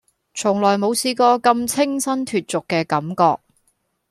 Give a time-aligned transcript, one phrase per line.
[0.33, 3.39] 從來冇試過咁清新脫俗嘅感覺